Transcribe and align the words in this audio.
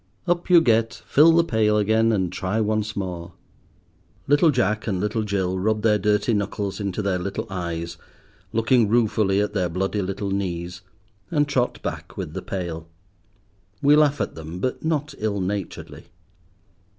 Up 0.27 0.49
you 0.49 0.61
get, 0.61 1.03
fill 1.05 1.31
the 1.33 1.43
pail 1.43 1.77
again, 1.77 2.11
and 2.11 2.33
try 2.33 2.59
once 2.59 2.95
more." 2.95 3.33
Little 4.27 4.49
Jack 4.49 4.87
and 4.87 4.99
little 4.99 5.21
Jill 5.21 5.59
rub 5.59 5.83
their 5.83 5.99
dirty 5.99 6.33
knuckles 6.33 6.79
into 6.79 7.03
their 7.03 7.19
little 7.19 7.45
eyes, 7.51 7.97
looking 8.51 8.89
ruefully 8.89 9.39
at 9.39 9.53
their 9.53 9.69
bloody 9.69 10.01
little 10.01 10.31
knees, 10.31 10.81
and 11.29 11.47
trot 11.47 11.79
back 11.83 12.17
with 12.17 12.33
the 12.33 12.41
pail. 12.41 12.87
We 13.79 13.95
laugh 13.95 14.19
at 14.19 14.33
them, 14.33 14.59
but 14.59 14.83
not 14.83 15.13
ill 15.19 15.39
naturedly. 15.39 16.05